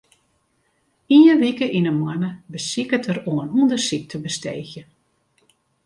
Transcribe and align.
Ien 1.15 1.39
wike 1.43 1.67
yn 1.77 1.89
'e 1.89 1.93
moanne 1.99 2.29
besiket 2.51 3.09
er 3.11 3.19
oan 3.31 3.53
ûndersyk 3.59 4.03
te 4.07 4.17
besteegjen. 4.25 4.89